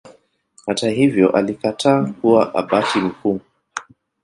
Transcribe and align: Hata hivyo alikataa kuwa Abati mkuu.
Hata 0.65 0.89
hivyo 0.89 1.29
alikataa 1.35 2.03
kuwa 2.05 2.55
Abati 2.55 2.99
mkuu. 2.99 3.41